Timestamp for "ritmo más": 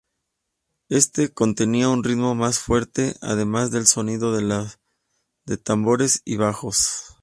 2.03-2.57